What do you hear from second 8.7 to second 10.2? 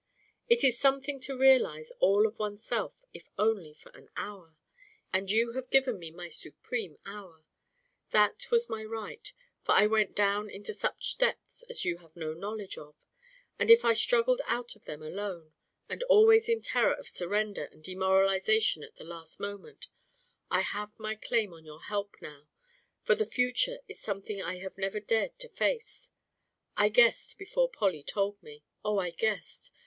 right, for I went